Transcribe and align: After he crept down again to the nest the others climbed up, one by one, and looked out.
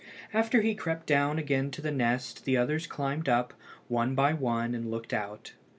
After 0.33 0.61
he 0.61 0.73
crept 0.73 1.05
down 1.05 1.37
again 1.37 1.69
to 1.69 1.79
the 1.79 1.91
nest 1.91 2.45
the 2.45 2.57
others 2.57 2.87
climbed 2.87 3.29
up, 3.29 3.53
one 3.87 4.15
by 4.15 4.33
one, 4.33 4.73
and 4.73 4.89
looked 4.89 5.13
out. 5.13 5.53